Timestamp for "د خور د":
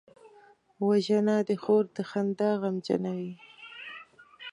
1.47-1.97